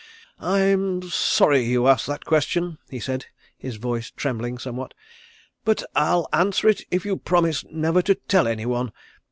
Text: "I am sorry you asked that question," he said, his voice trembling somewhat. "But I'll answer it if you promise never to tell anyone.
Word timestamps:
"I 0.39 0.61
am 0.61 1.03
sorry 1.03 1.61
you 1.61 1.87
asked 1.87 2.07
that 2.07 2.25
question," 2.25 2.79
he 2.89 2.99
said, 2.99 3.27
his 3.55 3.75
voice 3.75 4.09
trembling 4.09 4.57
somewhat. 4.57 4.95
"But 5.63 5.83
I'll 5.95 6.27
answer 6.33 6.67
it 6.67 6.81
if 6.89 7.05
you 7.05 7.17
promise 7.17 7.63
never 7.71 8.01
to 8.01 8.15
tell 8.15 8.47
anyone. 8.47 8.93